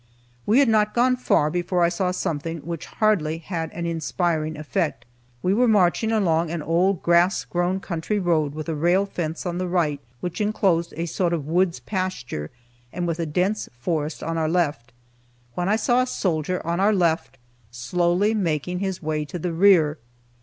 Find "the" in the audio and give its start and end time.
9.59-9.67, 19.37-19.53